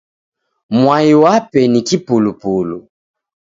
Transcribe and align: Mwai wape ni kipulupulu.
Mwai 0.79 1.11
wape 1.21 1.61
ni 1.71 1.79
kipulupulu. 1.87 2.77